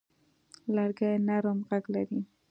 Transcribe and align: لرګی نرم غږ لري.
لرګی 0.75 1.11
نرم 1.27 1.57
غږ 1.69 1.83
لري. 1.93 2.19